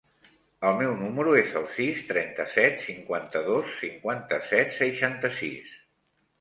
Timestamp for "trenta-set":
2.13-2.81